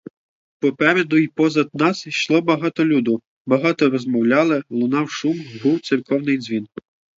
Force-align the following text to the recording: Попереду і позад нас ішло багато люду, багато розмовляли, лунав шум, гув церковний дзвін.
Попереду 0.59 1.17
і 1.23 1.27
позад 1.41 1.69
нас 1.81 2.07
ішло 2.13 2.41
багато 2.47 2.85
люду, 2.85 3.21
багато 3.45 3.89
розмовляли, 3.89 4.63
лунав 4.69 5.11
шум, 5.11 5.39
гув 5.63 5.79
церковний 5.81 6.37
дзвін. 6.37 6.67